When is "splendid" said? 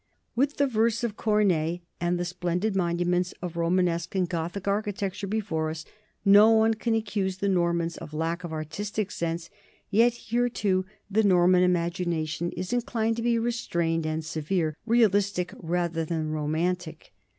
2.25-2.75